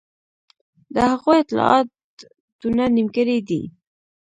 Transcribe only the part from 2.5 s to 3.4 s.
دونه نیمګړي